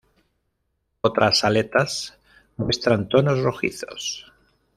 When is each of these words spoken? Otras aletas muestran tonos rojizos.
Otras 1.01 1.43
aletas 1.43 2.17
muestran 2.57 3.07
tonos 3.07 3.37
rojizos. 3.43 4.33